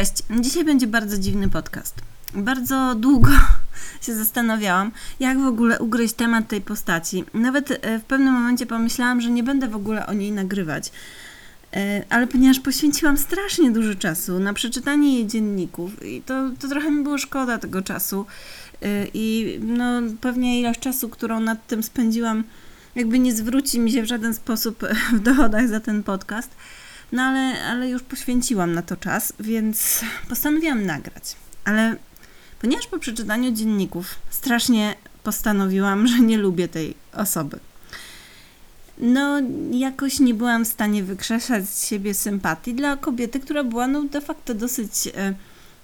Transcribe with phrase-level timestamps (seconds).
[0.00, 0.12] Cześć.
[0.40, 1.94] Dzisiaj będzie bardzo dziwny podcast.
[2.34, 3.30] Bardzo długo
[4.02, 7.24] się zastanawiałam, jak w ogóle ugryźć temat tej postaci.
[7.34, 10.92] Nawet e, w pewnym momencie pomyślałam, że nie będę w ogóle o niej nagrywać.
[11.74, 16.90] E, ale ponieważ poświęciłam strasznie dużo czasu na przeczytanie jej dzienników, i to, to trochę
[16.90, 18.26] mi było szkoda tego czasu.
[18.82, 19.84] E, I no,
[20.20, 22.44] pewnie ilość czasu, którą nad tym spędziłam,
[22.94, 24.84] jakby nie zwróci mi się w żaden sposób
[25.16, 26.50] w dochodach za ten podcast.
[27.12, 31.36] No ale, ale już poświęciłam na to czas, więc postanowiłam nagrać.
[31.64, 31.96] Ale
[32.60, 37.58] ponieważ po przeczytaniu dzienników strasznie postanowiłam, że nie lubię tej osoby.
[38.98, 44.02] No, jakoś nie byłam w stanie wykrzesać z siebie sympatii dla kobiety, która była no
[44.04, 45.34] de facto dosyć e,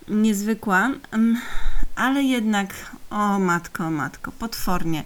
[0.08, 0.90] niezwykła,
[1.96, 2.74] ale jednak,
[3.10, 5.04] o matko, matko, potwornie,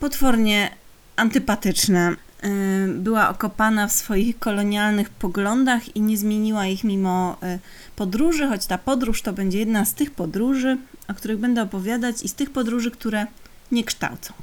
[0.00, 0.70] potwornie
[1.16, 2.16] antypatyczna.
[2.44, 7.58] Y, była okopana w swoich kolonialnych poglądach i nie zmieniła ich mimo y,
[7.96, 12.28] podróży, choć ta podróż to będzie jedna z tych podróży, o których będę opowiadać i
[12.28, 13.26] z tych podróży, które
[13.72, 14.34] nie kształcą.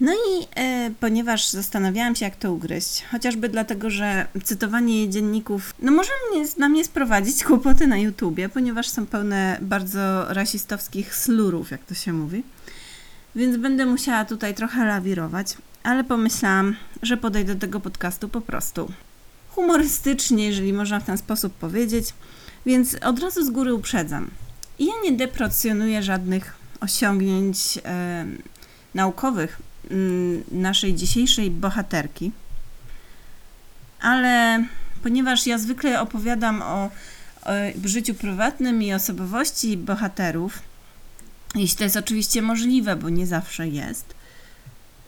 [0.00, 5.74] No i e, ponieważ zastanawiałam się, jak to ugryźć, chociażby dlatego, że cytowanie jej dzienników,
[5.82, 11.70] no może mnie, na mnie sprowadzić kłopoty na YouTubie, ponieważ są pełne bardzo rasistowskich slurów,
[11.70, 12.42] jak to się mówi.
[13.36, 18.92] Więc będę musiała tutaj trochę lawirować ale pomyślałam, że podejdę do tego podcastu po prostu
[19.48, 22.14] humorystycznie, jeżeli można w ten sposób powiedzieć,
[22.66, 24.30] więc od razu z góry uprzedzam.
[24.78, 28.26] Ja nie deprecjonuję żadnych osiągnięć e,
[28.94, 29.58] naukowych
[29.90, 32.32] m, naszej dzisiejszej bohaterki,
[34.00, 34.64] ale
[35.02, 36.90] ponieważ ja zwykle opowiadam o,
[37.44, 37.50] o
[37.84, 40.58] życiu prywatnym i osobowości bohaterów,
[41.54, 44.14] jeśli to jest oczywiście możliwe, bo nie zawsze jest,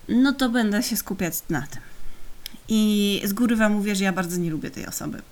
[0.09, 1.81] no to będę się skupiać na tym.
[2.69, 5.23] I z góry Wam mówię, że ja bardzo nie lubię tej osoby,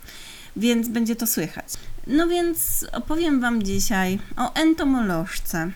[0.57, 1.67] więc będzie to słychać.
[2.07, 5.71] No więc opowiem Wam dzisiaj o entomolożce.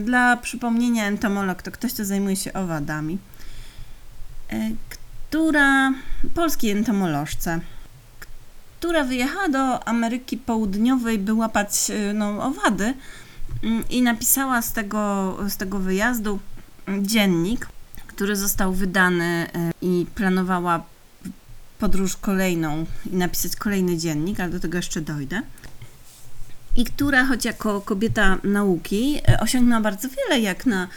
[0.00, 3.18] Dla przypomnienia, entomolog to ktoś, kto zajmuje się owadami,
[4.50, 4.70] e,
[5.30, 5.92] która,
[6.34, 7.60] polskiej entomolożce,
[8.78, 12.94] która wyjechała do Ameryki Południowej, by łapać e, no, owady
[13.62, 16.38] mm, i napisała z tego, z tego wyjazdu
[17.02, 17.68] dziennik,
[18.14, 20.84] który został wydany e, i planowała
[21.78, 25.42] podróż kolejną i napisać kolejny dziennik, ale do tego jeszcze dojdę.
[26.76, 30.88] I która, choć jako kobieta nauki, e, osiągnęła bardzo wiele, jak na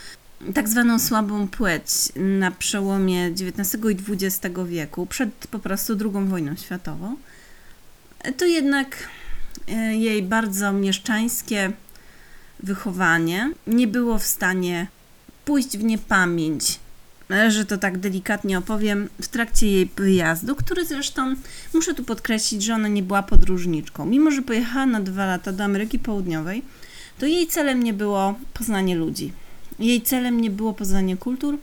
[0.53, 6.55] tak zwaną słabą płeć na przełomie XIX i XX wieku, przed po prostu II wojną
[6.55, 7.15] światową,
[8.19, 9.09] e, to jednak
[9.91, 11.71] jej bardzo mieszczańskie
[12.59, 14.87] wychowanie nie było w stanie
[15.45, 16.79] pójść w niepamięć
[17.49, 21.35] że to tak delikatnie opowiem, w trakcie jej wyjazdu, który zresztą,
[21.73, 24.05] muszę tu podkreślić, że ona nie była podróżniczką.
[24.05, 26.61] Mimo, że pojechała na dwa lata do Ameryki Południowej,
[27.19, 29.31] to jej celem nie było poznanie ludzi.
[29.79, 31.57] Jej celem nie było poznanie kultur,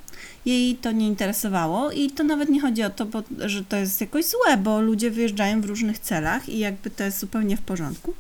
[0.47, 4.01] jej to nie interesowało i to nawet nie chodzi o to, bo, że to jest
[4.01, 8.15] jakoś złe, bo ludzie wyjeżdżają w różnych celach i jakby to jest zupełnie w porządku.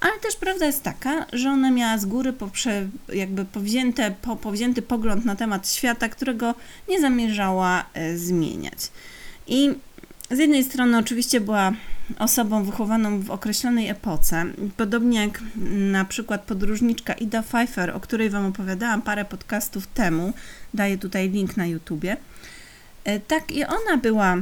[0.00, 4.82] Ale też prawda jest taka, że ona miała z góry poprze, jakby powzięte, po, powzięty
[4.82, 6.54] pogląd na temat świata, którego
[6.88, 8.90] nie zamierzała e, zmieniać.
[9.46, 9.70] I
[10.30, 11.72] z jednej strony oczywiście była
[12.18, 14.44] osobą wychowaną w określonej epoce,
[14.76, 20.32] podobnie jak na przykład podróżniczka Ida Pfeiffer, o której Wam opowiadałam parę podcastów temu,
[20.74, 22.16] daję tutaj link na YouTubie.
[23.04, 24.36] E, tak i ona była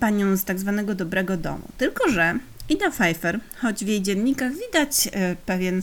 [0.00, 1.68] panią z tak zwanego dobrego domu.
[1.78, 2.38] Tylko, że
[2.68, 5.82] Ida Pfeiffer, choć w jej dziennikach widać e, pewien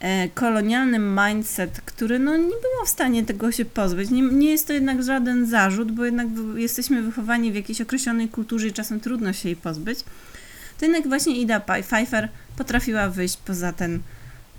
[0.00, 4.10] e, kolonialny mindset, który no, nie było w stanie tego się pozbyć.
[4.10, 6.26] Nie, nie jest to jednak żaden zarzut, bo jednak
[6.56, 9.98] jesteśmy wychowani w jakiejś określonej kulturze i czasem trudno się jej pozbyć.
[10.78, 14.00] To jednak właśnie Ida Pfeiffer potrafiła wyjść poza ten,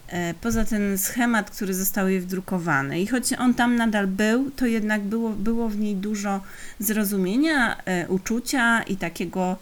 [0.07, 3.01] e, poza ten schemat, który został jej wdrukowany.
[3.01, 6.41] I choć on tam nadal był, to jednak było, było w niej dużo
[6.79, 7.77] zrozumienia,
[8.07, 9.57] uczucia i takiego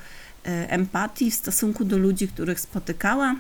[0.46, 3.36] empatii w stosunku do ludzi, których spotykała,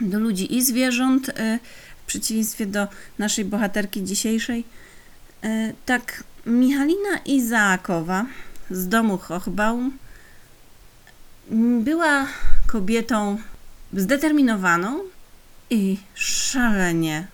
[0.00, 1.58] do ludzi i zwierząt, e,
[2.02, 4.64] w przeciwieństwie do naszej bohaterki dzisiejszej.
[5.42, 8.26] E, tak, Michalina Izaakowa
[8.70, 9.98] z domu Hochbaum
[11.80, 12.26] była
[12.66, 13.38] kobietą
[13.92, 14.98] zdeterminowaną
[15.70, 17.26] i szalenie,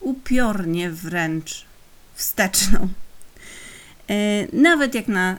[0.00, 1.64] upiornie wręcz
[2.14, 2.88] wsteczną.
[4.52, 5.38] Nawet jak na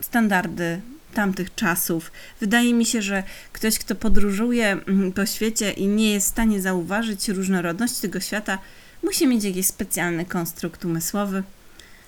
[0.00, 0.80] standardy
[1.14, 2.12] tamtych czasów.
[2.40, 3.22] Wydaje mi się, że
[3.52, 8.58] ktoś, kto podróżuje mm, po świecie i nie jest w stanie zauważyć różnorodności tego świata,
[9.02, 11.42] musi mieć jakiś specjalny konstrukt umysłowy.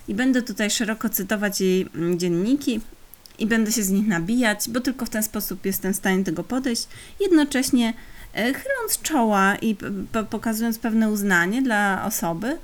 [0.07, 2.81] I będę tutaj szeroko cytować jej mm, dzienniki
[3.39, 6.43] i będę się z nich nabijać, bo tylko w ten sposób jestem w stanie tego
[6.43, 6.87] podejść.
[7.19, 7.93] Jednocześnie
[8.33, 9.75] e, chyląc czoła i
[10.29, 12.57] pokazując pewne uznanie dla osoby,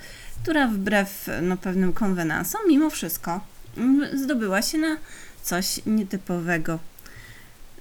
[0.44, 3.42] która wbrew no, pewnym konwenansom, mimo wszystko
[3.78, 4.98] mm, zdobyła się na
[5.44, 6.80] coś nietypowego.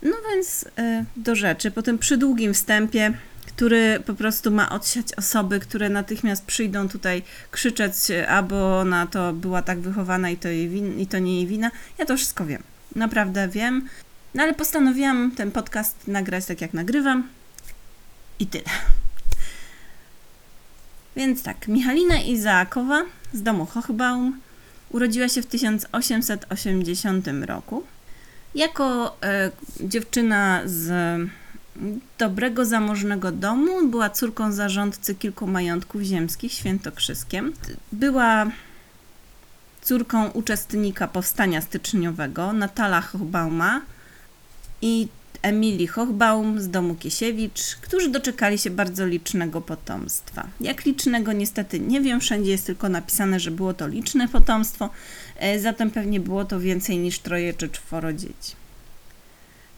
[0.02, 3.12] No więc e, do rzeczy, po tym przydługim wstępie,
[3.46, 7.94] który po prostu ma odsiać osoby, które natychmiast przyjdą tutaj krzyczeć,
[8.28, 11.70] albo ona to była tak wychowana i to, jej win, i to nie jej wina.
[11.98, 12.62] Ja to wszystko wiem.
[12.96, 13.88] Naprawdę wiem.
[14.34, 17.28] No ale postanowiłam ten podcast nagrać tak jak nagrywam.
[18.38, 18.70] I tyle.
[21.16, 23.02] Więc tak, Michalina Izaakowa
[23.32, 24.40] z domu Hochbaum
[24.90, 27.82] urodziła się w 1880 roku.
[28.54, 29.50] Jako e,
[29.80, 30.90] dziewczyna z
[32.18, 37.52] dobrego, zamożnego domu, była córką zarządcy kilku majątków ziemskich świętokrzyskiem.
[37.92, 38.46] Była
[39.82, 43.80] córką uczestnika powstania styczniowego Natala Hochbauma
[44.82, 45.08] i
[45.42, 50.46] Emilii Hochbaum z domu Kiesiewicz, którzy doczekali się bardzo licznego potomstwa.
[50.60, 54.90] Jak licznego niestety nie wiem, wszędzie jest tylko napisane, że było to liczne potomstwo,
[55.36, 58.52] e, zatem pewnie było to więcej niż troje czy czworo dzieci.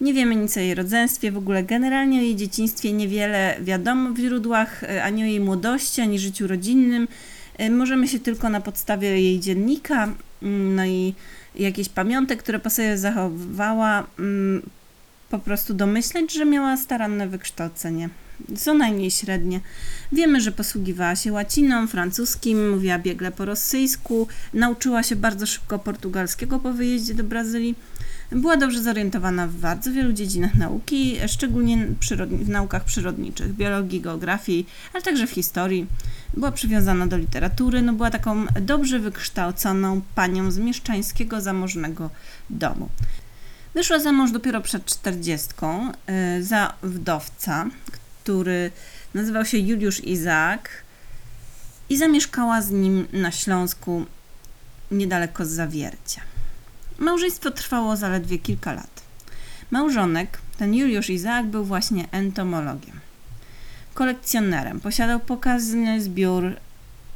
[0.01, 4.19] Nie wiemy nic o jej rodzeństwie, w ogóle generalnie o jej dzieciństwie niewiele wiadomo w
[4.19, 7.09] źródłach, e, ani o jej młodości, ani życiu rodzinnym.
[7.59, 11.15] E, Możemy się tylko na podstawie jej dziennika, mm, no i
[11.55, 14.63] jakichś pamiątek, które po sobie zachowywała, mm,
[15.31, 18.09] po prostu domyśleć, że miała staranne wykształcenie.
[18.57, 19.61] Co najmniej średnie.
[20.13, 26.59] Wiemy, że posługiwała się łaciną, francuskim, mówiła biegle po rosyjsku, nauczyła się bardzo szybko portugalskiego
[26.61, 27.75] po wyjeździe do Brazylii.
[28.33, 31.87] Była dobrze zorientowana w bardzo wielu dziedzinach nauki, szczególnie
[32.31, 35.87] w naukach przyrodniczych, biologii, geografii, ale także w historii.
[36.35, 42.11] Była przywiązana do literatury, no była taką dobrze wykształconą panią z mieszczańskiego, zamożnego
[42.51, 42.89] domu.
[43.75, 45.93] Wyszła za mąż dopiero przed czterdziestką
[46.39, 47.67] y, za wdowca,
[48.23, 48.71] który
[49.15, 50.71] nazywał się Juliusz Izaak
[51.89, 54.07] i zamieszkała z nim na Śląsku
[54.91, 56.21] niedaleko Zawiercia.
[56.99, 59.03] Małżeństwo trwało zaledwie kilka lat.
[59.71, 63.01] Małżonek, ten Juliusz Izaak, był właśnie entomologiem.
[63.95, 64.81] Kolekcjonerem.
[64.81, 66.57] Posiadał pokaźny zbiór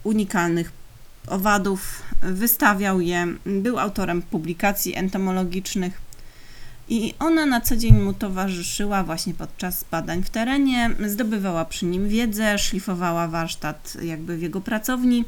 [0.05, 0.73] unikalnych
[1.27, 6.04] owadów, wystawiał je, był autorem publikacji entomologicznych
[6.89, 12.09] i ona na co dzień mu towarzyszyła właśnie podczas badań w terenie, zdobywała przy nim
[12.09, 15.25] wiedzę, szlifowała warsztat jakby w jego pracowni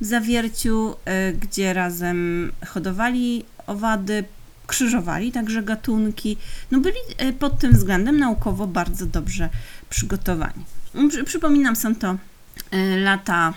[0.00, 0.94] w Zawierciu,
[1.30, 4.24] y, gdzie razem hodowali owady,
[4.66, 6.36] krzyżowali także gatunki.
[6.70, 6.96] No byli
[7.28, 9.48] y, pod tym względem naukowo bardzo dobrze
[9.90, 10.64] przygotowani.
[11.08, 12.12] Przy- Przypominam, są to
[12.74, 13.54] y, lata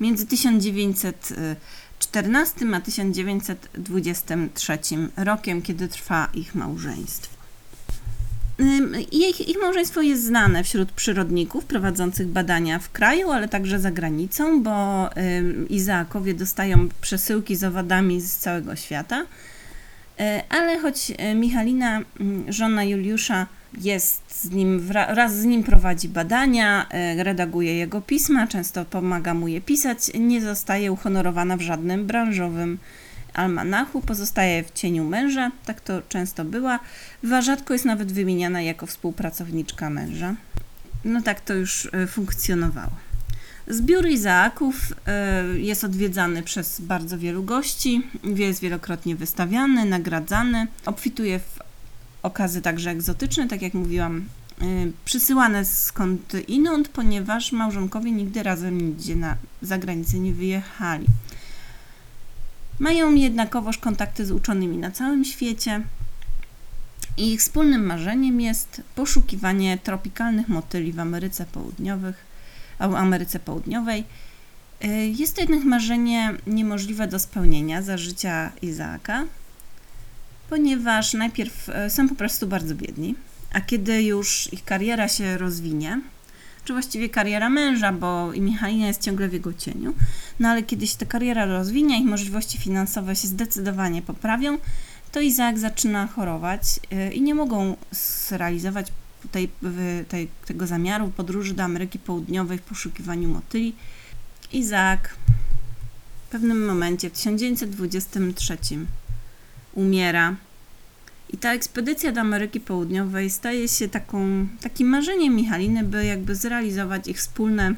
[0.00, 0.26] między
[2.06, 4.78] 1914 a 1923
[5.16, 7.40] rokiem, kiedy trwa ich małżeństwo.
[9.12, 14.62] Ich, ich małżeństwo jest znane wśród przyrodników prowadzących badania w kraju, ale także za granicą,
[14.62, 15.08] bo
[15.68, 19.26] Izaakowie dostają przesyłki z owadami z całego świata.
[20.20, 23.46] E, Ale choć e, Michalina, mm, żona Juliusza,
[23.78, 29.34] jest z nim, wra- raz z nim prowadzi badania, e, redaguje jego pisma, często pomaga
[29.34, 32.78] mu je pisać, nie zostaje uhonorowana w żadnym branżowym
[33.34, 36.78] almanachu, pozostaje w cieniu męża, tak to często była,
[37.40, 40.34] rzadko jest nawet wymieniana jako współpracowniczka męża.
[41.04, 42.92] No tak to już e, funkcjonowało.
[43.68, 44.74] Zbiór Izaaków
[45.06, 51.59] e, jest odwiedzany przez bardzo wielu gości, jest wielokrotnie wystawiany, nagradzany, obfituje w
[52.22, 54.24] okazy także egzotyczne, tak jak mówiłam,
[54.62, 61.06] y, przysyłane skąd inąd, ponieważ małżonkowie nigdy razem nigdzie na zagranicę nie wyjechali.
[62.78, 65.82] Mają jednakowoż kontakty z uczonymi na całym świecie
[67.16, 72.26] i ich wspólnym marzeniem jest poszukiwanie tropikalnych motyli w Ameryce Południowych,
[72.78, 74.04] Ameryce Południowej.
[74.84, 79.24] Y, Jest to jednak marzenie niemożliwe do spełnienia za życia Izaaka,
[80.50, 83.14] ponieważ najpierw e, są po prostu bardzo biedni,
[83.52, 86.00] a kiedy już ich kariera się rozwinie,
[86.64, 89.94] czy właściwie kariera męża, bo i Michalina jest ciągle w jego cieniu,
[90.40, 94.58] no ale kiedy się ta kariera rozwinie, ich możliwości finansowe się zdecydowanie poprawią,
[95.12, 97.76] to Izaak zaczyna chorować e, i nie mogą
[98.28, 98.86] zrealizować
[99.32, 99.50] tej,
[100.08, 103.74] tej, tego zamiaru podróży do Ameryki Południowej w poszukiwaniu motyli.
[104.52, 105.16] Izaak
[106.26, 108.56] w pewnym momencie, w 1923
[109.74, 110.36] umiera.
[111.32, 117.08] I ta ekspedycja do Ameryki Południowej staje się taką, takim marzeniem Michaliny, by jakby zrealizować
[117.08, 117.74] ich wspólne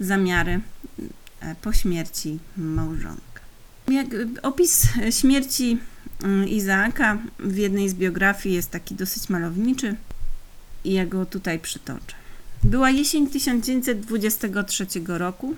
[0.00, 0.60] zamiary
[1.40, 3.40] e, po śmierci małżonka.
[3.88, 4.06] Jak,
[4.42, 4.82] opis
[5.20, 5.78] śmierci
[6.22, 9.96] mm, Izaaka w jednej z biografii jest taki dosyć malowniczy
[10.84, 12.14] i ja go tutaj przytoczę.
[12.62, 15.54] Była jesień 1923 roku.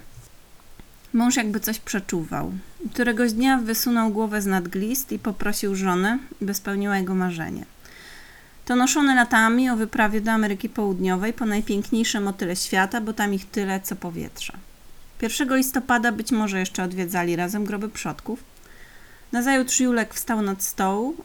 [1.12, 2.52] Mąż jakby coś przeczuwał.
[2.92, 7.64] Któregoś dnia wysunął głowę z nad glist i poprosił żonę, by spełniła jego marzenie.
[8.64, 13.50] To noszone latami o wyprawie do Ameryki Południowej po najpiękniejsze motyle świata, bo tam ich
[13.50, 14.52] tyle co powietrza.
[15.22, 18.44] 1 listopada być może jeszcze odwiedzali razem groby przodków.
[19.32, 21.16] Nazajutrz Julek wstał nad stołu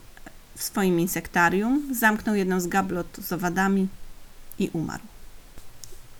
[0.55, 3.87] w swoim insektarium, zamknął jedną z gablot z owadami
[4.59, 5.03] i umarł.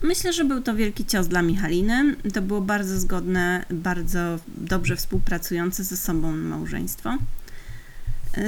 [0.02, 2.16] Myślę, że był to wielki cios dla Michaliny.
[2.34, 7.18] To było bardzo zgodne, bardzo dobrze współpracujące ze sobą małżeństwo.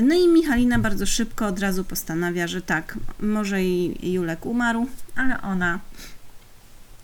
[0.02, 5.42] No i Michalina bardzo szybko od razu postanawia, że tak, może i Julek umarł, ale
[5.42, 5.80] ona,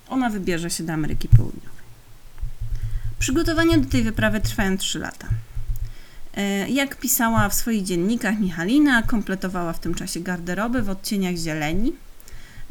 [0.09, 1.85] ona wybierze się do Ameryki Południowej.
[3.19, 5.27] Przygotowania do tej wyprawy trwają 3 lata.
[6.33, 11.93] E, jak pisała w swoich dziennikach Michalina, kompletowała w tym czasie garderoby w odcieniach zieleni,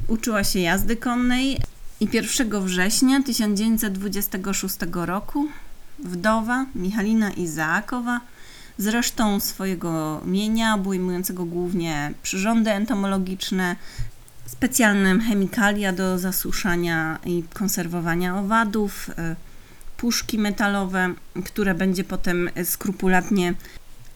[0.08, 1.60] uczyła się jazdy konnej
[2.00, 5.48] i 1 września 1926 roku
[5.98, 8.20] wdowa Michalina Izaakowa
[8.78, 13.76] z resztą swojego mienia, obejmującego głównie przyrządy entomologiczne,
[14.46, 19.36] specjalne chemikalia do zasuszania i konserwowania owadów, e,
[19.96, 23.54] puszki metalowe, które będzie potem skrupulatnie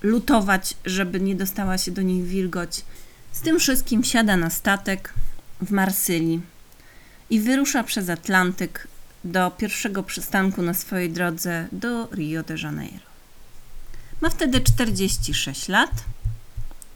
[0.03, 2.85] lutować, żeby nie dostała się do nich wilgoć.
[3.33, 5.15] Z tym wszystkim siada na statek
[5.61, 6.41] w Marsylii
[7.31, 8.89] i wyrusza przez Atlantyk
[9.25, 13.09] do pierwszego przystanku na swojej drodze do Rio de Janeiro.
[14.21, 15.91] Ma wtedy 46 lat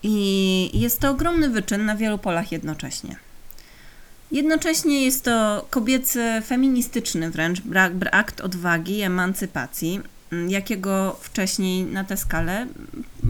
[0.03, 3.17] i jest to ogromny wyczyn na wielu polach jednocześnie.
[4.33, 7.63] Jednocześnie jest to kobiecy, feministyczny wręcz
[8.13, 10.01] akt odwagi i emancypacji,
[10.49, 12.67] jakiego wcześniej na tę skalę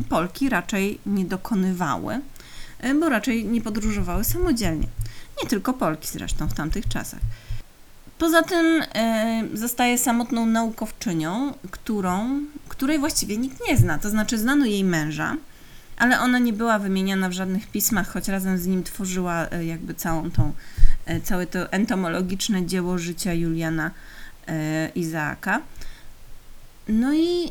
[0.08, 2.20] Polki raczej nie dokonywały,
[3.00, 4.86] bo raczej nie podróżowały samodzielnie.
[5.42, 7.20] Nie tylko Polki zresztą w tamtych czasach.
[8.18, 13.98] Poza tym e, zostaje samotną naukowczynią, którą, której właściwie nikt nie zna.
[13.98, 15.36] To znaczy, znano jej męża,
[15.98, 19.94] ale ona nie była wymieniana w żadnych pismach, choć razem z nim tworzyła e, jakby
[19.94, 20.52] całą tą,
[21.06, 23.90] e, całe to entomologiczne dzieło życia Juliana
[24.94, 25.60] Izaaka.
[26.88, 27.50] No i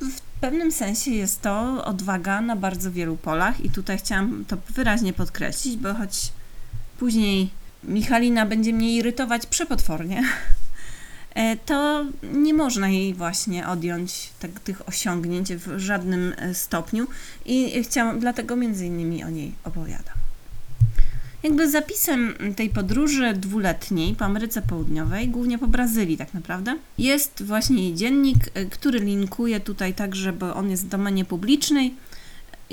[0.00, 5.12] w pewnym sensie jest to odwaga na bardzo wielu polach, i tutaj chciałam to wyraźnie
[5.12, 6.32] podkreślić, bo choć
[7.02, 7.48] później
[7.84, 10.22] Michalina będzie mnie irytować przepotwornie,
[11.34, 17.06] e, to nie można jej właśnie odjąć tak, tych osiągnięć w żadnym e, stopniu
[17.46, 20.14] i chciałam, dlatego między innymi o niej opowiadam.
[21.42, 27.82] Jakby zapisem tej podróży dwuletniej po Ameryce Południowej, głównie po Brazylii tak naprawdę, jest właśnie
[27.82, 31.94] jej dziennik, e, który linkuje tutaj także, bo on jest w domenie publicznej,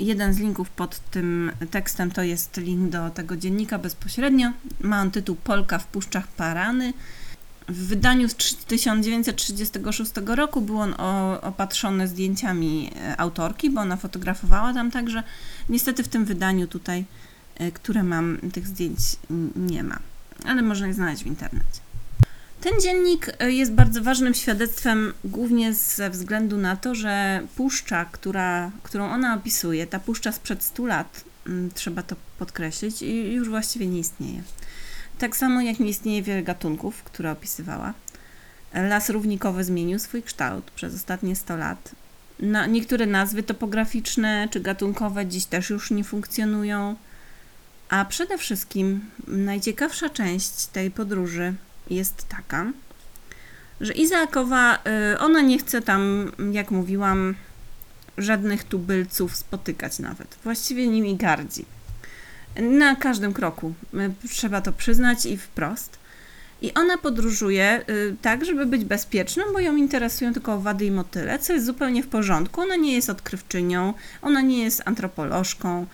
[0.00, 4.52] Jeden z linków pod tym tekstem to jest link do tego dziennika bezpośrednio.
[4.80, 6.92] Ma on tytuł Polka w Puszczach Parany.
[7.68, 8.34] W wydaniu z
[8.66, 10.94] 1936 roku był on
[11.42, 15.22] opatrzony zdjęciami e, autorki, bo ona fotografowała tam także.
[15.68, 17.04] Niestety w tym wydaniu tutaj,
[17.54, 18.98] e, które mam, tych zdjęć
[19.56, 19.98] nie ma,
[20.44, 21.89] ale można je znaleźć w internecie.
[22.60, 28.70] Ten dziennik e, jest bardzo ważnym świadectwem, głównie ze względu na to, że puszcza, która,
[28.82, 33.02] którą ona opisuje, ta puszcza sprzed 100 lat, mm, trzeba to podkreślić,
[33.32, 34.42] już właściwie nie istnieje.
[35.18, 37.94] Tak samo jak nie istnieje wiele gatunków, które opisywała.
[38.74, 41.94] Las równikowy zmienił swój kształt przez ostatnie 100 lat.
[42.40, 46.96] Na, niektóre nazwy topograficzne czy gatunkowe dziś też już nie funkcjonują.
[47.88, 51.54] A przede wszystkim najciekawsza część tej podróży
[51.90, 52.72] jest taka,
[53.80, 54.78] że Izaakowa,
[55.14, 57.34] y, ona nie chce tam, jak mówiłam,
[58.18, 60.38] żadnych tubylców spotykać nawet.
[60.44, 61.64] Właściwie nimi gardzi.
[62.60, 63.72] Na każdym kroku.
[64.24, 65.98] Y, trzeba to przyznać i wprost.
[66.62, 71.38] I ona podróżuje y, tak, żeby być bezpieczną, bo ją interesują tylko owady i motyle,
[71.38, 72.60] co jest zupełnie w porządku.
[72.60, 75.86] Ona nie jest odkrywczynią, ona nie jest antropolożką,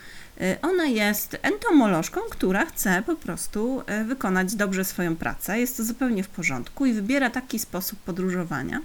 [0.63, 5.61] ona jest entomolożką, która chce po prostu y, wykonać dobrze swoją pracę.
[5.61, 8.81] Jest to zupełnie w porządku i wybiera taki sposób podróżowania,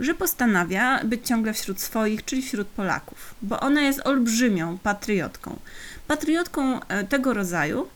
[0.00, 5.58] że postanawia być ciągle wśród swoich, czyli wśród Polaków, bo ona jest olbrzymią patriotką.
[6.06, 7.88] Patriotką y, tego rodzaju,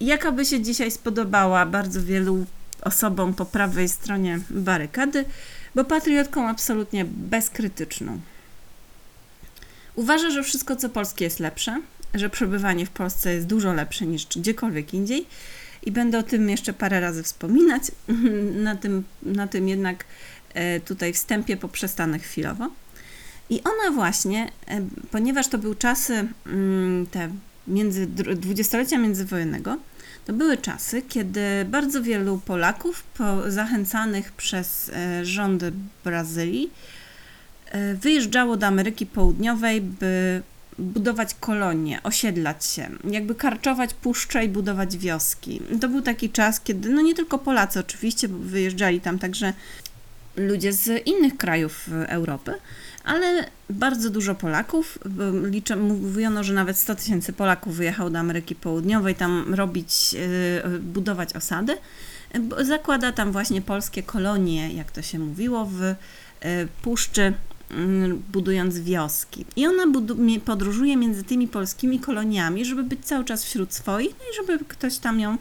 [0.00, 2.46] jaka by się dzisiaj spodobała bardzo wielu
[2.82, 5.24] osobom po prawej stronie barykady,
[5.74, 8.20] bo patriotką absolutnie bezkrytyczną.
[9.94, 11.80] Uważa, że wszystko co polskie jest lepsze,
[12.14, 15.26] że przebywanie w Polsce jest dużo lepsze niż gdziekolwiek indziej
[15.82, 17.82] i będę o tym jeszcze parę razy wspominać.
[18.64, 20.04] Na tym, na tym jednak
[20.54, 22.68] e, tutaj wstępie poprzestanę chwilowo.
[23.50, 27.30] I ona właśnie, e, ponieważ to były czasy mm, te
[27.68, 29.78] między, dwudziestolecia międzywojennego,
[30.24, 35.72] To były czasy, kiedy bardzo wielu Polaków, po, zachęcanych przez e, rządy
[36.04, 36.70] Brazylii,
[37.94, 40.42] wyjeżdżało do Ameryki Południowej, by
[40.78, 45.60] budować kolonie, osiedlać się, jakby karczować puszcze i budować wioski.
[45.80, 49.52] To był taki czas, kiedy no nie tylko Polacy oczywiście, bo wyjeżdżali tam także
[50.36, 52.54] ludzie z innych krajów Europy,
[53.04, 54.98] ale bardzo dużo Polaków,
[55.44, 60.14] liczę, mówiono, że nawet 100 tysięcy Polaków wyjechało do Ameryki Południowej tam robić,
[60.64, 61.76] e, budować osady.
[62.60, 65.96] Zakłada tam właśnie polskie kolonie, jak to się mówiło, w e,
[66.82, 67.32] puszczy
[68.32, 69.44] budując wioski.
[69.56, 69.82] I ona
[70.44, 74.98] podróżuje między tymi polskimi koloniami, żeby być cały czas wśród swoich, no i żeby ktoś
[74.98, 75.38] tam ją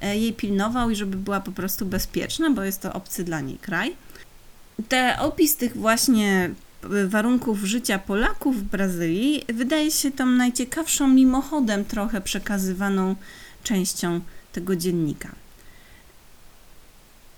[0.00, 3.58] e, jej pilnował i żeby była po prostu bezpieczna, bo jest to obcy dla niej
[3.58, 3.96] kraj.
[4.88, 6.50] Te opis tych właśnie
[7.06, 13.16] warunków życia Polaków w Brazylii wydaje się tą najciekawszą mimochodem trochę przekazywaną
[13.62, 14.20] częścią
[14.52, 15.43] tego dziennika.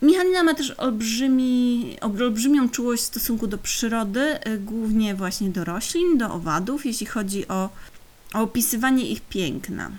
[0.03, 6.19] Michalina ma też olbrzymi, olbrzymią czułość w stosunku do przyrody, y, głównie właśnie do roślin,
[6.19, 7.69] do owadów, jeśli chodzi o,
[8.35, 9.91] o opisywanie ich piękna.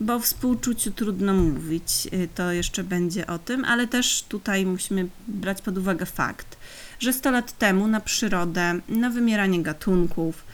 [0.00, 5.08] Bo o współczuciu trudno mówić, y, to jeszcze będzie o tym, ale też tutaj musimy
[5.28, 6.56] brać pod uwagę fakt,
[7.00, 10.44] że 100 lat temu na przyrodę, na wymieranie gatunków,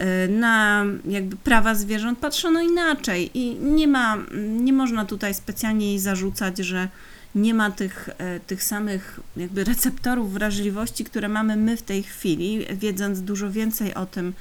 [0.00, 4.16] y, na jakby prawa zwierząt patrzono inaczej i nie ma,
[4.48, 6.88] nie można tutaj specjalnie jej zarzucać, że
[7.34, 12.66] nie ma tych, e, tych samych jakby receptorów wrażliwości, które mamy my w tej chwili,
[12.76, 14.32] wiedząc dużo więcej o tym,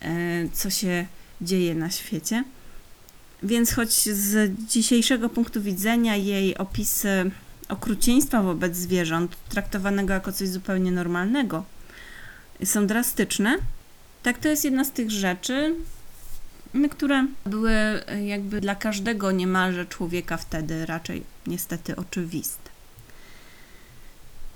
[0.00, 0.08] e,
[0.52, 1.06] co się
[1.40, 2.44] dzieje na świecie.
[3.42, 7.30] Więc choć z dzisiejszego punktu widzenia jej opisy
[7.68, 11.64] okrucieństwa wobec zwierząt, traktowanego jako coś zupełnie normalnego,
[12.64, 13.58] są drastyczne,
[14.22, 15.74] tak to jest jedna z tych rzeczy,
[16.90, 22.70] które były e, jakby dla każdego niemalże człowieka wtedy raczej niestety oczywiste.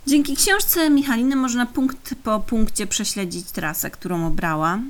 [0.07, 4.81] Dzięki książce Michaliny można punkt po punkcie prześledzić trasę, którą obrała.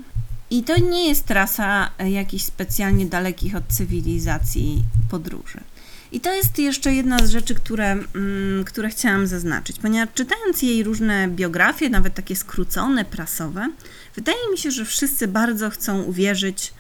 [0.51, 5.61] I to nie jest trasa e, jakichś specjalnie dalekich od cywilizacji podróży.
[6.13, 10.83] I to jest jeszcze jedna z rzeczy, które, mm, które chciałam zaznaczyć, ponieważ czytając jej
[10.83, 13.69] różne biografie, nawet takie skrócone, prasowe,
[14.15, 16.73] wydaje mi się, że wszyscy bardzo chcą uwierzyć,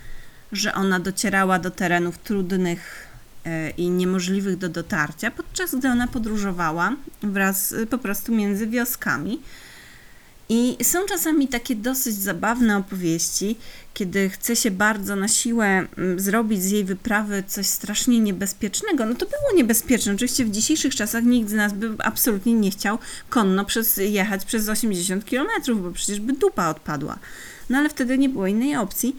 [0.52, 3.06] że ona docierała do terenów trudnych
[3.44, 9.40] e, i niemożliwych do dotarcia, podczas gdy ona podróżowała wraz e, po prostu między wioskami.
[10.48, 13.56] I są czasami takie dosyć zabawne opowieści,
[13.94, 15.86] kiedy chce się bardzo na siłę
[16.16, 19.06] zrobić z jej wyprawy coś strasznie niebezpiecznego.
[19.06, 20.14] No to było niebezpieczne.
[20.14, 24.68] Oczywiście w dzisiejszych czasach nikt z nas by absolutnie nie chciał konno przez, jechać przez
[24.68, 25.48] 80 km,
[25.82, 27.18] bo przecież by dupa odpadła.
[27.70, 29.16] No ale wtedy nie było innej opcji.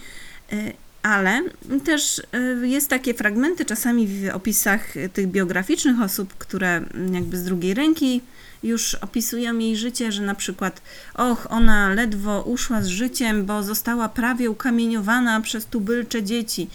[1.03, 1.41] Ale
[1.85, 2.19] też
[2.61, 8.21] y, jest takie fragmenty czasami w opisach tych biograficznych osób, które jakby z drugiej ręki
[8.63, 10.81] już opisują jej życie, że na przykład,
[11.13, 16.69] och, ona ledwo uszła z życiem, bo została prawie ukamieniowana przez tubylcze dzieci.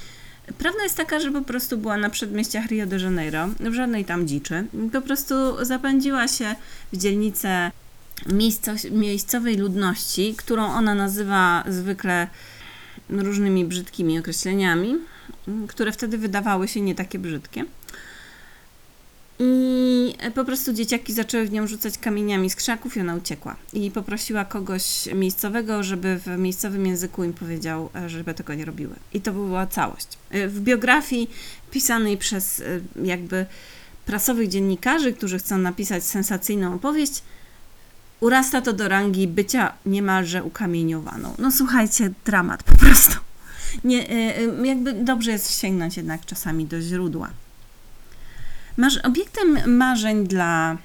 [0.58, 4.28] Prawda jest taka, że po prostu była na przedmieściach Rio de Janeiro, w żadnej tam
[4.28, 4.64] dziczy.
[4.92, 6.54] Po prostu zapędziła się
[6.92, 7.70] w dzielnicę
[8.90, 12.28] miejscowej ludności, którą ona nazywa zwykle
[13.10, 14.94] różnymi brzydkimi określeniami,
[15.68, 17.64] które wtedy wydawały się nie takie brzydkie.
[19.40, 23.56] I po prostu dzieciaki zaczęły w nią rzucać kamieniami z krzaków i ona uciekła.
[23.72, 28.94] I poprosiła kogoś miejscowego, żeby w miejscowym języku im powiedział, żeby tego nie robiły.
[29.12, 30.06] I to była całość.
[30.30, 31.30] W biografii
[31.70, 32.62] pisanej przez
[33.04, 33.46] jakby
[34.06, 37.22] prasowych dziennikarzy, którzy chcą napisać sensacyjną opowieść,
[38.20, 41.34] urasta to do rangi bycia niemalże ukamieniowaną.
[41.38, 43.16] No słuchajcie, dramat po prostu.
[43.84, 47.30] Nie, e, e, jakby dobrze jest sięgnąć jednak czasami do źródła.
[49.04, 50.76] Obiektem marzeń dla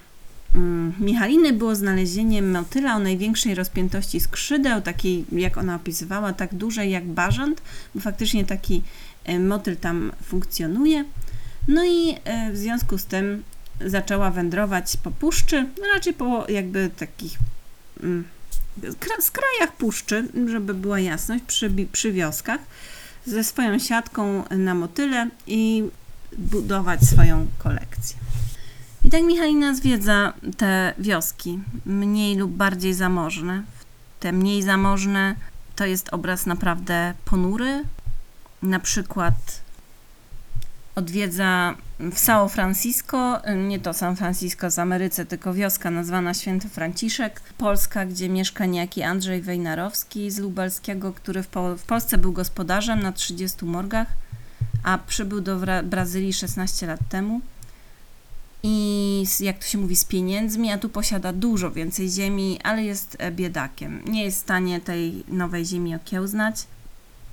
[0.56, 6.92] mm, Michaliny było znalezienie motyla o największej rozpiętości skrzydeł, takiej jak ona opisywała, tak dużej
[6.92, 7.62] jak bażant,
[7.96, 8.82] bo faktycznie taki
[9.24, 11.06] e, motyl tam funkcjonuje.
[11.68, 12.16] No i
[12.54, 13.44] w związku z tym
[13.86, 17.40] zaczęła wędrować po puszczy, no raczej po jakby takich
[18.04, 18.24] mm,
[19.20, 22.60] skrajach puszczy, żeby była jasność, przy, przy wioskach,
[23.26, 25.84] ze swoją siatką na motyle i
[26.38, 28.18] budować swoją kolekcję.
[29.04, 33.64] I tak Michalina zwiedza te wioski, mniej lub bardziej zamożne.
[34.20, 35.36] Te mniej zamożne
[35.76, 37.84] to jest obraz naprawdę ponury.
[38.62, 39.63] Na przykład
[40.96, 47.42] odwiedza w São Francisco, nie to San Francisco z Ameryce, tylko wioska nazwana Święty Franciszek,
[47.58, 53.12] Polska, gdzie mieszka niejaki Andrzej Wejnarowski z Lubelskiego, który w, w Polsce był gospodarzem na
[53.12, 54.08] 30 morgach,
[54.84, 57.42] a przybył do Brazylii 16 lat temu
[58.64, 63.16] i jak to się mówi, z pieniędzmi, a tu posiada dużo więcej ziemi, ale jest
[63.20, 64.02] e, biedakiem.
[64.06, 66.56] Nie jest w stanie tej nowej ziemi okiełznać.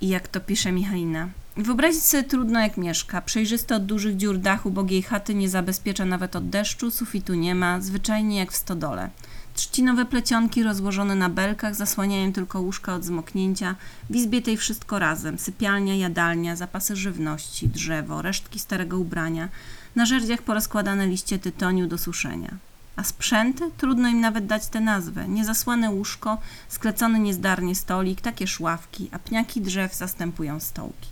[0.01, 1.29] I jak to pisze Michalina.
[1.61, 3.23] Wyobrazić sobie trudno jak mieszka.
[3.23, 7.81] Przejrzyste od dużych dziur dach ubogiej chaty nie zabezpiecza nawet od deszczu, sufitu nie ma,
[7.81, 9.11] zwyczajnie jak w stodole.
[9.55, 13.77] Trzcinowe plecionki rozłożone na belkach zasłaniają tylko łóżka od zmoknięcia.
[14.11, 15.39] W izbie tej wszystko razem.
[15.39, 19.49] Sypialnia, jadalnia, zapasy żywności, drzewo, resztki starego ubrania.
[19.97, 22.55] Na żerdziach porozkładane liście tytoniu do suszenia.
[22.97, 23.71] A sprzęty?
[23.77, 25.29] Trudno im nawet dać tę nazwę.
[25.29, 31.10] Niezasłane łóżko, sklecony niezdarnie stolik, takie szławki, a pniaki drzew zastępują stołki.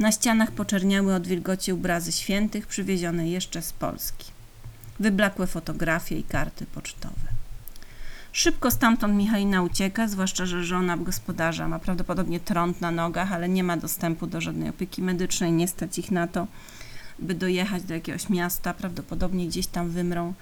[0.00, 4.30] Na ścianach poczerniały od wilgoci obrazy świętych przywiezione jeszcze z Polski.
[5.00, 7.30] Wyblakłe fotografie i karty pocztowe.
[8.32, 13.64] Szybko stamtąd Michalina ucieka, zwłaszcza, że żona gospodarza ma prawdopodobnie trąd na nogach, ale nie
[13.64, 16.46] ma dostępu do żadnej opieki medycznej, nie stać ich na to,
[17.18, 20.34] by dojechać do jakiegoś miasta, prawdopodobnie gdzieś tam wymrą,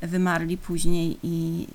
[0.00, 1.66] wymarli później i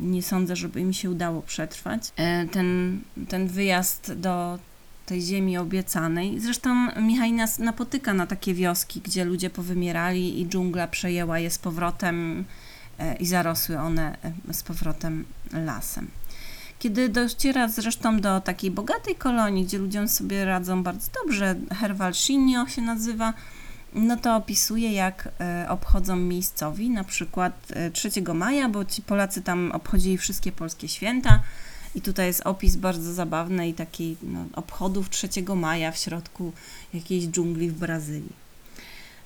[0.00, 2.12] nie sądzę, żeby im się udało przetrwać.
[2.16, 4.58] E, ten, ten wyjazd do
[5.06, 6.40] tej ziemi obiecanej.
[6.40, 12.44] Zresztą Michalina napotyka na takie wioski, gdzie ludzie powymierali i dżungla przejęła je z powrotem
[12.98, 14.16] e, i zarosły one
[14.48, 16.08] e, z powrotem lasem.
[16.78, 22.82] Kiedy dociera zresztą do takiej bogatej kolonii, gdzie ludziom sobie radzą bardzo dobrze, Hervalsinio się
[22.82, 23.32] nazywa,
[23.94, 29.72] no to opisuje, jak e, obchodzą miejscowi, na przykład 3 maja, bo ci Polacy tam
[29.72, 31.40] obchodzili wszystkie polskie święta,
[31.96, 36.52] i tutaj jest opis bardzo zabawnej takiej no, obchodów 3 maja w środku
[36.94, 38.46] jakiejś dżungli w Brazylii.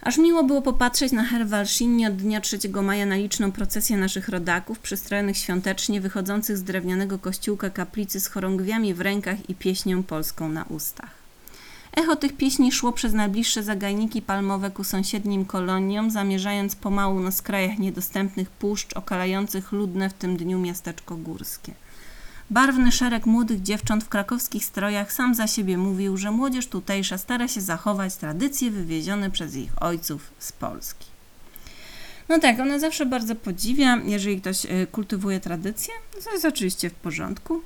[0.02, 4.78] Aż miło było popatrzeć na Herwalszynie od dnia 3 maja na liczną procesję naszych rodaków,
[4.78, 10.64] przystrojonych świątecznie, wychodzących z drewnianego kościółka kaplicy z chorągwiami w rękach i pieśnią polską na
[10.64, 11.20] ustach.
[11.96, 17.78] Echo tych pieśni szło przez najbliższe zagajniki palmowe ku sąsiednim koloniom, zamierzając pomału na skrajach
[17.78, 21.74] niedostępnych puszcz okalających ludne w tym dniu miasteczko górskie.
[22.50, 27.48] Barwny szereg młodych dziewcząt w krakowskich strojach sam za siebie mówił, że młodzież tutejsza stara
[27.48, 31.06] się zachować tradycje wywiezione przez ich ojców z Polski.
[32.28, 36.94] No tak, ona zawsze bardzo podziwia, jeżeli ktoś y, kultywuje tradycje, to jest oczywiście w
[36.94, 37.62] porządku.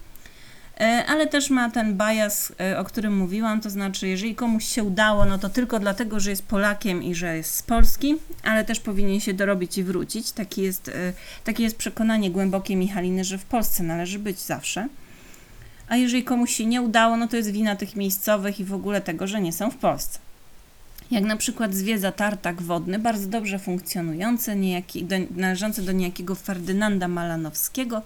[0.81, 4.83] E, ale też ma ten bias, e, o którym mówiłam, to znaczy, jeżeli komuś się
[4.83, 8.81] udało, no to tylko dlatego, że jest Polakiem i że jest z Polski, ale też
[8.81, 10.33] powinien się dorobić i wrócić.
[10.33, 11.13] Taki jest, e,
[11.45, 14.89] takie jest przekonanie głębokie Michaliny, że w Polsce należy być zawsze.
[15.89, 19.01] A jeżeli komuś się nie udało, no to jest wina tych miejscowych i w ogóle
[19.01, 20.19] tego, że nie są w Polsce.
[21.11, 27.09] Jak na przykład zwiedza tartak wodny, bardzo dobrze funkcjonujący, niejaki, do, należący do niejakiego Ferdynanda
[27.09, 28.03] Malanowskiego,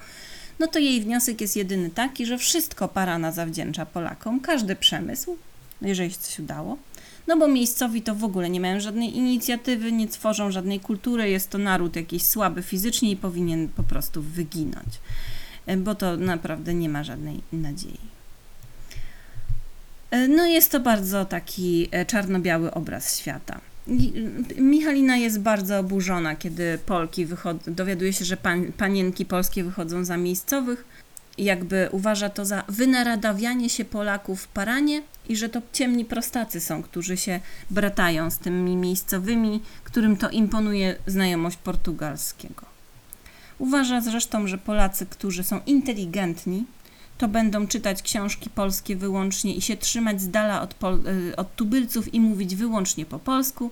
[0.58, 5.36] no to jej wniosek jest jedyny taki, że wszystko Parana zawdzięcza Polakom, każdy przemysł,
[5.82, 6.78] jeżeli się coś udało.
[7.26, 11.50] No bo miejscowi to w ogóle nie mają żadnej inicjatywy, nie tworzą żadnej kultury, jest
[11.50, 15.00] to naród jakiś słaby fizycznie i powinien po prostu wyginąć,
[15.66, 17.98] e, bo to naprawdę nie ma żadnej nadziei.
[20.10, 23.60] E, no jest to bardzo taki e, czarno-biały obraz świata.
[24.58, 27.26] Michalina jest bardzo oburzona, kiedy Polki
[27.66, 30.84] dowiaduje się, że pan, panienki polskie wychodzą za miejscowych
[31.38, 36.82] jakby uważa to za wynaradawianie się Polaków w paranie i że to ciemni prostacy są,
[36.82, 42.66] którzy się bratają z tymi miejscowymi, którym to imponuje znajomość portugalskiego.
[43.58, 46.64] Uważa zresztą, że Polacy, którzy są inteligentni,
[47.18, 51.56] to będą czytać książki polskie wyłącznie i się trzymać z dala od, pol, y, od
[51.56, 53.70] tubylców i mówić wyłącznie po polsku.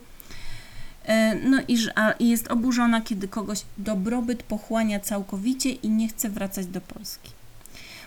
[1.08, 6.80] Y, no i, jest oburzona, kiedy kogoś dobrobyt pochłania całkowicie i nie chce wracać do
[6.80, 7.30] Polski.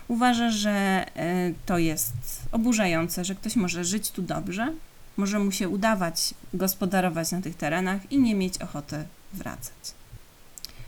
[0.08, 1.06] Uważa, że
[1.49, 2.13] y, to jest
[2.52, 4.73] oburzające, że ktoś może żyć tu dobrze,
[5.17, 9.93] może mu się udawać gospodarować na tych terenach i nie mieć ochoty wracać.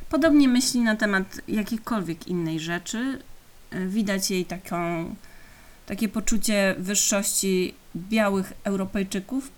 [0.10, 3.20] Podobnie myśli na temat jakiejkolwiek innej rzeczy,
[3.88, 5.06] widać jej taką,
[5.86, 9.52] takie poczucie wyższości białych Europejczyków,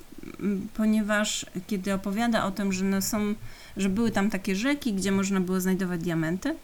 [0.74, 3.36] ponieważ kiedy opowiada o tym, że, są,
[3.78, 6.56] że były tam takie rzeki, gdzie można było znajdować diamenty,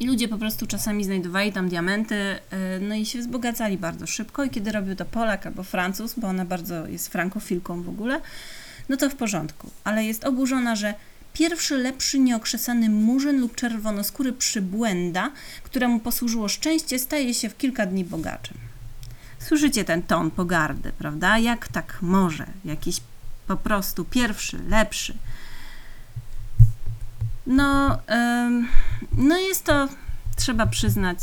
[0.00, 2.38] i ludzie po prostu czasami znajdowali tam diamenty, e,
[2.80, 4.44] no i się wzbogacali bardzo szybko.
[4.44, 8.20] I kiedy robił to Polak albo Francuz, bo ona bardzo jest frankofilką w ogóle,
[8.88, 9.70] no to w porządku.
[9.84, 10.94] Ale jest oburzona, że
[11.34, 15.30] Pierwszy lepszy nieokrzesany murzyn lub czerwonoskóry przybłęda,
[15.62, 18.58] któremu posłużyło szczęście, staje się w kilka dni bogaczem.
[19.38, 21.38] Słyszycie ten ton pogardy, prawda?
[21.38, 22.46] Jak tak może?
[22.64, 23.00] Jakiś
[23.46, 25.14] po prostu pierwszy, lepszy.
[27.46, 27.98] No,
[29.12, 29.88] no jest to,
[30.36, 31.18] trzeba przyznać,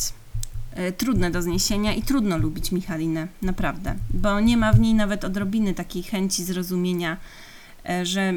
[0.74, 5.26] e, trudne do zniesienia i trudno lubić Michalinę, naprawdę, bo nie ma w niej nawet
[5.26, 7.17] odrobiny takiej chęci zrozumienia,
[7.89, 8.34] e, że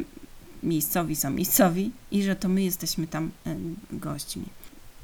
[0.64, 3.31] miejscowi są miejscowi i że to my jesteśmy tam
[3.90, 4.44] gośćmi.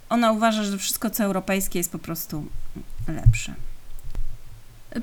[0.08, 2.46] Ona uważa, że wszystko co europejskie jest po prostu
[3.08, 3.54] lepsze.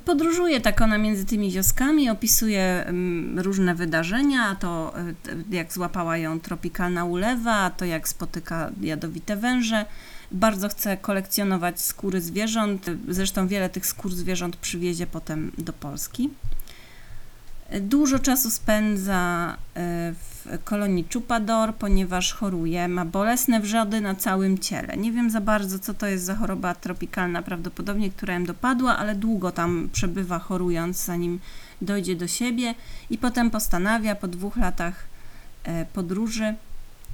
[0.05, 6.39] Podróżuje tak ona między tymi wioskami, opisuje mm, różne wydarzenia, to e, jak złapała ją
[6.39, 9.85] tropikalna ulewa, to jak spotyka jadowite węże.
[10.31, 16.29] Bardzo chce kolekcjonować skóry zwierząt, zresztą wiele tych skór zwierząt przywiezie potem do Polski.
[17.81, 24.97] Dużo czasu spędza e, w kolonii Chupador, ponieważ choruje, ma bolesne wrzody na całym ciele.
[24.97, 29.15] Nie wiem za bardzo, co to jest za choroba tropikalna, prawdopodobnie, która ją dopadła, ale
[29.15, 31.39] długo tam przebywa chorując, zanim
[31.81, 32.75] dojdzie do siebie
[33.09, 35.07] i potem postanawia po dwóch latach
[35.63, 36.55] e, podróży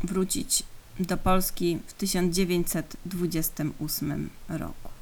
[0.04, 0.64] wrócić
[1.00, 4.93] do Polski w 1928 roku.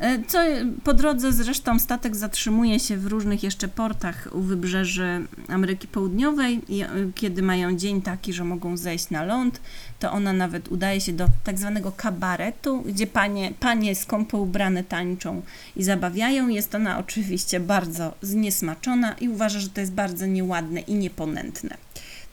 [0.00, 0.38] E, co
[0.84, 6.88] po drodze zresztą statek zatrzymuje się w różnych jeszcze portach u wybrzeży Ameryki Południowej e,
[7.14, 9.60] kiedy mają dzień taki, że mogą zejść na ląd,
[9.98, 15.42] to ona nawet udaje się do tak zwanego kabaretu, gdzie panie, panie skąpo ubrane tańczą
[15.76, 16.48] i zabawiają.
[16.48, 21.76] Jest ona oczywiście bardzo zniesmaczona i uważa, że to jest bardzo nieładne i nieponętne.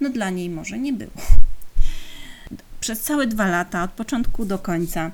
[0.01, 1.11] No dla niej może nie było.
[2.79, 5.11] Przez całe dwa lata, od początku do końca,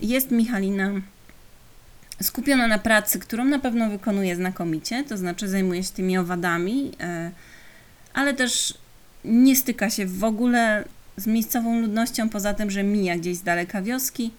[0.00, 0.90] jest Michalina
[2.22, 7.30] skupiona na pracy, którą na pewno wykonuje znakomicie, to znaczy zajmuje się tymi owadami, e,
[8.14, 8.78] ale też
[9.24, 10.84] nie styka się w ogóle
[11.16, 14.30] z miejscową ludnością, poza tym, że mija gdzieś z daleka wioski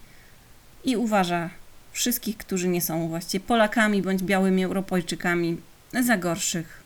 [0.83, 1.49] i uważa
[1.91, 5.57] wszystkich, którzy nie są właściwie Polakami bądź białymi Europejczykami
[6.03, 6.83] za gorszych,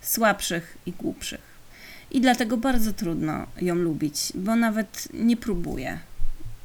[0.00, 1.50] słabszych i głupszych.
[2.10, 5.98] I dlatego bardzo trudno ją lubić, bo nawet nie próbuje,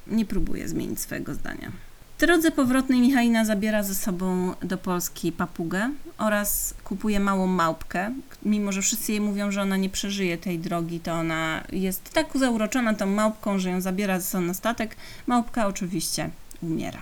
[0.08, 1.85] nie próbuje zmienić swojego zdania.
[2.16, 8.14] W drodze powrotnej Michalina zabiera ze sobą do Polski papugę oraz kupuje małą małpkę.
[8.46, 12.28] Mimo, że wszyscy jej mówią, że ona nie przeżyje tej drogi, to ona jest tak
[12.38, 14.96] zauroczona tą małpką, że ją zabiera ze sobą na statek.
[15.28, 16.30] Małpka oczywiście
[16.64, 17.02] umiera.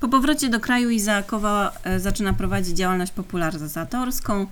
[0.00, 4.46] Po powrocie do kraju Izaakowa e, zaczyna prowadzić działalność popularyzatorską,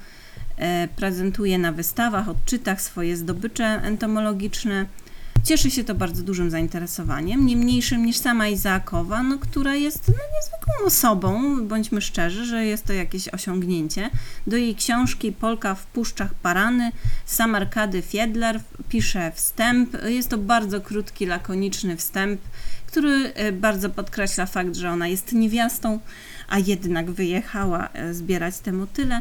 [0.56, 4.86] e, prezentuje na wystawach, odczytach swoje zdobycze entomologiczne–
[5.44, 10.14] Cieszy się to bardzo dużym zainteresowaniem, nie mniejszym niż sama Izaakowa, no, która jest no,
[10.36, 14.10] niezwykłą osobą, bądźmy szczerzy, że jest to jakieś osiągnięcie.
[14.46, 16.92] Do jej książki Polka w puszczach Parany,
[17.26, 19.96] sam Arkady Fiedler pisze wstęp.
[20.04, 22.40] Jest to bardzo krótki, lakoniczny wstęp,
[22.86, 25.98] który e, bardzo podkreśla fakt, że ona jest niewiastą,
[26.48, 29.20] a jednak wyjechała e, zbierać te motyle.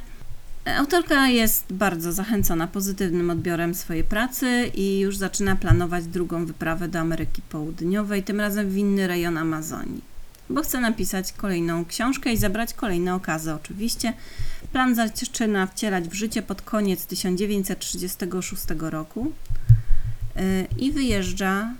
[0.75, 6.99] Autorka jest bardzo zachęcona pozytywnym odbiorem swojej pracy i już zaczyna planować drugą wyprawę do
[6.99, 10.01] Ameryki Południowej, tym razem w inny rejon Amazonii,
[10.49, 14.13] bo chce napisać kolejną książkę i zabrać kolejne okazy oczywiście.
[14.71, 19.31] Plan zaczyna wcielać w życie pod koniec 1936 roku
[20.37, 21.73] y, i wyjeżdża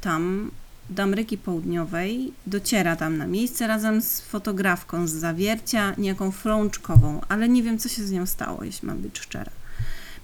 [0.00, 0.50] tam
[0.90, 7.48] do Ameryki Południowej, dociera tam na miejsce razem z fotografką z zawiercia, niejaką frączkową, ale
[7.48, 9.50] nie wiem, co się z nią stało, jeśli mam być szczera.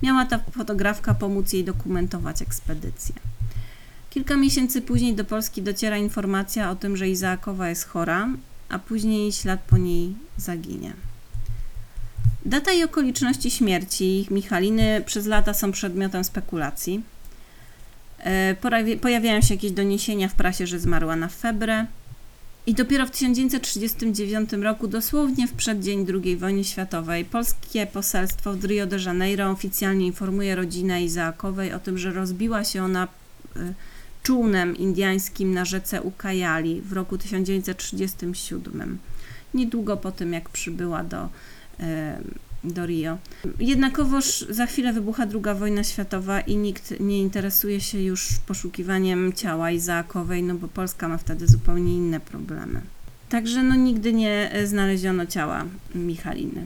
[0.02, 3.14] Miała ta fotografka pomóc jej dokumentować ekspedycję.
[4.11, 8.29] Kilka miesięcy później do Polski dociera informacja o tym, że Izaakowa jest chora,
[8.68, 10.92] a później ślad po niej zaginie.
[12.44, 17.02] Data i okoliczności śmierci Michaliny przez lata są przedmiotem spekulacji.
[18.18, 18.57] E,
[19.00, 21.87] pojawiają się jakieś doniesienia w prasie, że zmarła na febrę.
[22.66, 28.87] I dopiero w 1939 roku, dosłownie w przeddzień II wojny światowej, polskie poselstwo w Rio
[28.87, 33.09] de Janeiro oficjalnie informuje rodzinę Izaakowej o tym, że rozbiła się ona
[33.57, 33.74] e,
[34.22, 38.98] czółnem indiańskim na rzece Ucayali w roku 1937.
[39.55, 41.29] Niedługo po tym, jak przybyła do
[41.81, 42.18] e,
[42.66, 43.18] do Rio.
[43.59, 49.70] Jednakowoż za chwilę wybucha II wojna światowa i nikt nie interesuje się już poszukiwaniem ciała
[49.70, 52.81] Izaakowej, no bo Polska ma wtedy zupełnie inne problemy.
[53.29, 56.64] Także no nigdy nie znaleziono ciała Michaliny.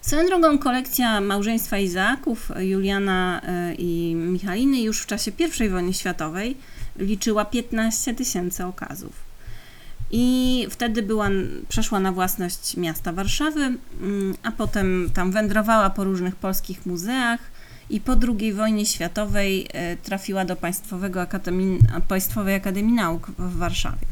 [0.00, 6.56] Swoją drogą kolekcja małżeństwa Izaaków, Juliana e, i Michaliny już w czasie I wojny światowej
[6.98, 9.29] liczyła 15 tysięcy okazów.
[10.10, 11.28] I wtedy była,
[11.68, 17.40] przeszła na własność miasta Warszawy, mm, a potem tam wędrowała po różnych polskich muzeach
[17.90, 24.06] i po II wojnie światowej e, trafiła do Państwowego Akademii, Państwowej Akademii Nauk w Warszawie.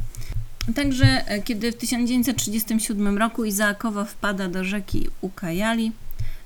[0.75, 5.93] Także e, kiedy w 1937 roku Izaakowa wpada do rzeki Ukajali,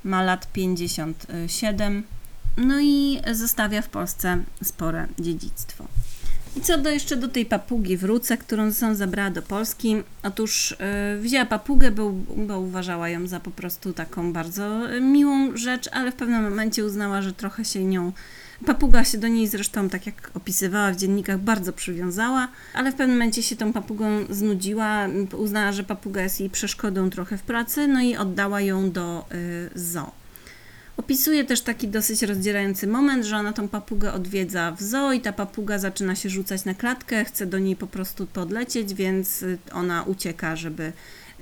[0.05, 2.03] ma lat 57,
[2.57, 5.85] no i zostawia w Polsce spore dziedzictwo.
[6.57, 9.97] I co do jeszcze do tej papugi wrócę, którą zostałam zabrała do Polski.
[10.23, 10.77] Otóż
[11.15, 16.13] yy, wzięła papugę, bo, bo uważała ją za po prostu taką bardzo miłą rzecz, ale
[16.13, 18.13] w pewnym momencie uznała, że trochę się nią
[18.67, 23.17] Papuga się do niej zresztą, tak jak opisywała w dziennikach, bardzo przywiązała, ale w pewnym
[23.17, 28.01] momencie się tą papugą znudziła, uznała, że papuga jest jej przeszkodą trochę w pracy, no
[28.01, 30.22] i oddała ją do y, zoo.
[31.03, 35.33] Opisuje też taki dosyć rozdzierający moment, że ona tą papugę odwiedza w zoo i ta
[35.33, 40.03] papuga zaczyna się rzucać na klatkę, chce do niej po prostu podlecieć, więc y, ona
[40.03, 40.93] ucieka, żeby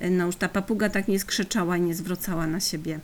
[0.02, 3.00] y, no już ta papuga tak nie skrzyczała i nie zwracała na siebie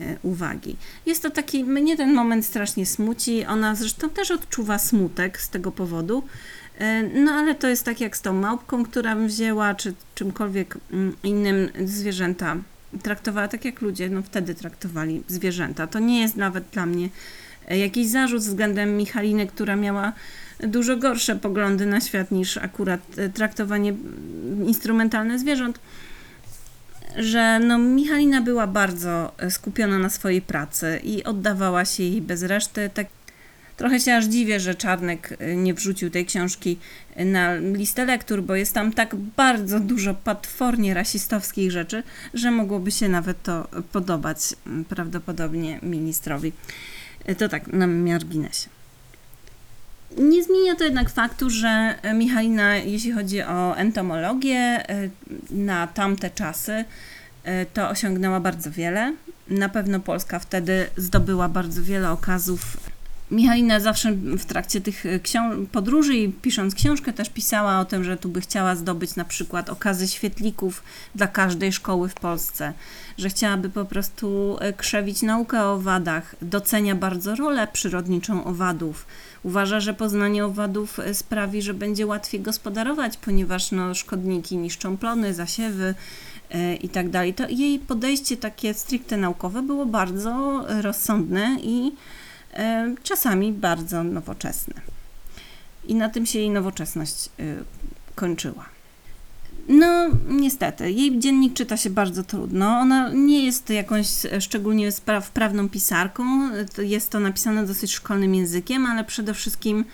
[0.00, 0.76] E, uwagi.
[1.06, 5.72] Jest to taki, mnie ten moment strasznie smuci, ona zresztą też odczuwa smutek z tego
[5.72, 6.22] powodu,
[7.14, 11.68] no ale to jest tak jak z tą małpką, która wzięła, czy czymkolwiek mm, innym
[11.84, 12.56] zwierzęta
[13.02, 15.86] traktowała tak jak ludzie, no wtedy traktowali zwierzęta.
[15.86, 17.08] To nie jest nawet dla mnie
[17.68, 20.12] e, jakiś zarzut względem Michaliny, która miała
[20.60, 23.00] dużo gorsze poglądy na świat niż akurat
[23.34, 25.78] traktowanie mm, instrumentalne zwierząt
[27.16, 32.42] że no, Michalina była bardzo e, skupiona na swojej pracy i oddawała się jej bez
[32.42, 32.90] reszty.
[32.94, 33.06] Tak
[33.82, 36.78] Trochę się aż dziwię, że Czarnek e, nie wrzucił tej książki
[37.16, 42.02] e, na listę lektur, bo jest tam tak bardzo dużo potwornie rasistowskich rzeczy,
[42.34, 44.38] że mogłoby się nawet to podobać
[44.88, 46.52] prawdopodobnie ministrowi.
[47.38, 48.68] To tak na marginesie.
[50.18, 54.84] Nie zmienia to jednak faktu, że Michalina, jeśli chodzi o entomologię,
[55.50, 56.84] na tamte czasy,
[57.74, 59.14] to osiągnęła bardzo wiele.
[59.48, 62.91] Na pewno Polska wtedy zdobyła bardzo wiele okazów.
[63.32, 65.04] Michalina zawsze w trakcie tych
[65.72, 69.70] podróży i pisząc książkę też pisała o tym, że tu by chciała zdobyć na przykład
[69.70, 70.82] okazy świetlików
[71.14, 72.72] dla każdej szkoły w Polsce,
[73.18, 79.06] że chciałaby po prostu e, krzewić naukę o owadach, docenia bardzo rolę przyrodniczą owadów
[79.42, 85.34] Uważa, że poznanie owadów e, sprawi, że będzie łatwiej gospodarować, ponieważ no, szkodniki niszczą plony,
[85.34, 85.94] zasiewy
[86.50, 87.34] e, i tak dalej.
[87.34, 92.21] To jej podejście takie stricte naukowe było bardzo rozsądne i e,
[93.02, 94.74] czasami bardzo nowoczesne.
[95.84, 97.28] I na tym się jej nowoczesność
[98.14, 98.64] kończyła.
[99.68, 102.66] No, niestety, jej dziennik czyta się bardzo trudno.
[102.66, 104.06] Ona nie jest jakąś
[104.40, 106.24] szczególnie wprawną pisarką.
[106.78, 109.84] Jest to napisane dosyć szkolnym językiem, ale przede wszystkim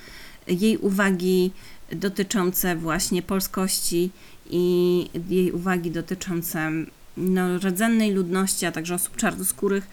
[0.46, 1.52] jej uwagi
[1.92, 4.10] dotyczące właśnie polskości
[4.50, 6.70] i jej uwagi dotyczące
[7.16, 9.86] no, rdzennej ludności, a także osób czarnoskórych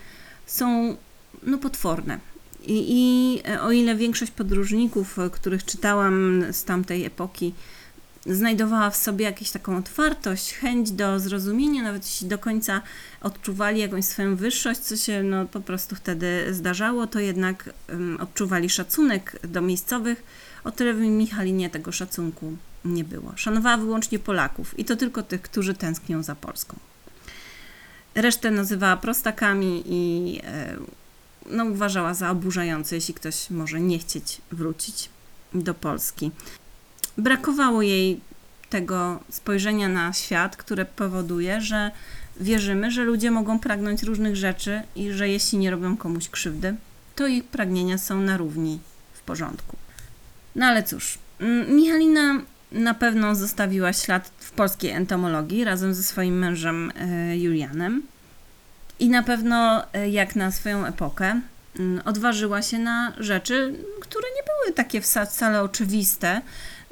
[0.45, 0.95] są
[1.43, 2.19] no, potworne.
[2.67, 7.53] I, I o ile większość podróżników, których czytałam z tamtej epoki,
[8.25, 12.81] znajdowała w sobie jakąś taką otwartość, chęć do zrozumienia, nawet jeśli do końca
[13.21, 18.69] odczuwali jakąś swoją wyższość, co się no, po prostu wtedy zdarzało, to jednak um, odczuwali
[18.69, 20.23] szacunek do miejscowych.
[20.63, 23.33] O tyle w Michalinie tego szacunku nie było.
[23.35, 26.75] Szanowała wyłącznie Polaków i to tylko tych, którzy tęsknią za Polską.
[28.15, 30.77] Resztę nazywała prostakami i e,
[31.49, 35.09] no, uważała za oburzające, jeśli ktoś może nie chcieć wrócić
[35.53, 36.31] do Polski
[37.17, 38.19] brakowało jej
[38.69, 41.91] tego spojrzenia na świat, które powoduje, że
[42.39, 46.75] wierzymy, że ludzie mogą pragnąć różnych rzeczy i że jeśli nie robią komuś krzywdy,
[47.15, 48.79] to ich pragnienia są na równi
[49.13, 49.77] w porządku.
[50.55, 56.37] No ale cóż, mm, Michalina na pewno zostawiła ślad w polskiej entomologii razem ze swoim
[56.37, 58.01] mężem e, Julianem.
[58.99, 61.41] I na pewno, e, jak na swoją epokę,
[61.79, 66.41] mm, odważyła się na rzeczy, które nie były takie wcale oczywiste,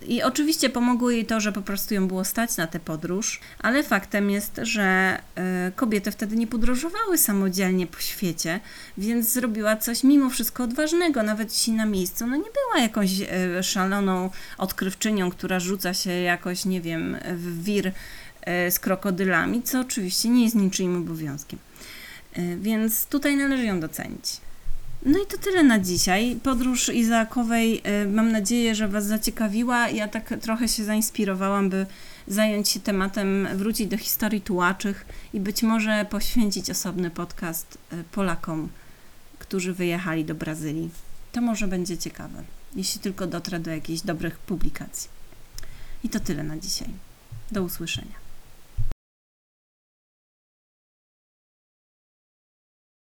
[0.07, 3.83] i oczywiście pomogło jej to, że po prostu ją było stać na tę podróż, ale
[3.83, 5.17] faktem jest, że
[5.67, 8.59] y, kobiety wtedy nie podróżowały samodzielnie po świecie,
[8.97, 13.63] więc zrobiła coś mimo wszystko odważnego, nawet jeśli na miejscu no nie była jakąś y,
[13.63, 17.91] szaloną odkrywczynią, która rzuca się jakoś, nie wiem, w wir
[18.69, 21.59] z krokodylami, co oczywiście nie jest niczyim obowiązkiem.
[22.59, 24.41] Więc tutaj należy ją docenić.
[25.05, 26.37] No i to tyle na dzisiaj.
[26.43, 29.89] Podróż Izaakowej y, mam nadzieję, że Was zaciekawiła.
[29.89, 31.85] Ja tak trochę się zainspirowałam, by
[32.27, 38.69] zająć się tematem, wrócić do historii tułaczych i być może poświęcić osobny podcast y, Polakom,
[39.39, 40.89] którzy wyjechali do Brazylii.
[41.31, 42.43] To może będzie ciekawe,
[42.75, 45.09] jeśli tylko dotrę do jakichś dobrych publikacji.
[46.03, 46.89] I to tyle na dzisiaj.
[47.51, 48.22] Do usłyszenia.